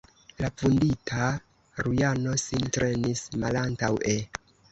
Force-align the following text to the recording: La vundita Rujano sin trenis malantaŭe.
La 0.43 0.47
vundita 0.61 1.25
Rujano 1.89 2.35
sin 2.45 2.65
trenis 2.79 3.23
malantaŭe. 3.43 4.19